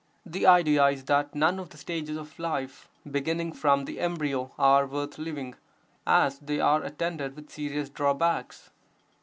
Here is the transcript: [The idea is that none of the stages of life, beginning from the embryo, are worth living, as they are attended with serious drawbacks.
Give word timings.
[The 0.25 0.47
idea 0.47 0.83
is 0.87 1.03
that 1.05 1.35
none 1.35 1.59
of 1.59 1.69
the 1.69 1.77
stages 1.77 2.17
of 2.17 2.39
life, 2.39 2.87
beginning 3.11 3.53
from 3.53 3.85
the 3.85 3.99
embryo, 3.99 4.51
are 4.57 4.87
worth 4.87 5.19
living, 5.19 5.53
as 6.07 6.39
they 6.39 6.59
are 6.59 6.83
attended 6.83 7.35
with 7.35 7.51
serious 7.51 7.87
drawbacks. 7.87 8.71